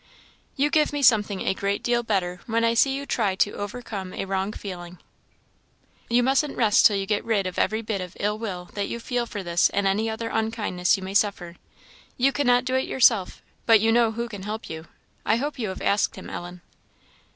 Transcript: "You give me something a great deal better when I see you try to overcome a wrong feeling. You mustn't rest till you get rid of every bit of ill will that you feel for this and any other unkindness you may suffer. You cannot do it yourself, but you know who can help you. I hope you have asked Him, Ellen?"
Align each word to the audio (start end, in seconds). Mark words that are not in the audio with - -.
"You 0.55 0.71
give 0.71 0.91
me 0.91 1.03
something 1.03 1.41
a 1.41 1.53
great 1.53 1.83
deal 1.83 2.01
better 2.01 2.41
when 2.47 2.63
I 2.63 2.73
see 2.73 2.95
you 2.95 3.05
try 3.05 3.35
to 3.35 3.51
overcome 3.53 4.15
a 4.15 4.25
wrong 4.25 4.51
feeling. 4.51 4.97
You 6.09 6.23
mustn't 6.23 6.57
rest 6.57 6.87
till 6.87 6.95
you 6.95 7.05
get 7.05 7.23
rid 7.23 7.45
of 7.45 7.59
every 7.59 7.83
bit 7.83 8.01
of 8.01 8.17
ill 8.19 8.39
will 8.39 8.71
that 8.73 8.87
you 8.87 8.99
feel 8.99 9.27
for 9.27 9.43
this 9.43 9.69
and 9.69 9.85
any 9.85 10.09
other 10.09 10.29
unkindness 10.29 10.97
you 10.97 11.03
may 11.03 11.13
suffer. 11.13 11.55
You 12.17 12.31
cannot 12.31 12.65
do 12.65 12.73
it 12.73 12.87
yourself, 12.87 13.43
but 13.67 13.79
you 13.79 13.91
know 13.91 14.13
who 14.13 14.27
can 14.27 14.41
help 14.41 14.71
you. 14.71 14.87
I 15.23 15.35
hope 15.35 15.59
you 15.59 15.69
have 15.69 15.83
asked 15.83 16.15
Him, 16.15 16.31
Ellen?" 16.31 16.61